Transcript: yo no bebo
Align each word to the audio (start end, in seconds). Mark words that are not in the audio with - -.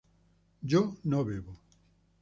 yo 0.61 0.97
no 1.03 1.23
bebo 1.23 1.55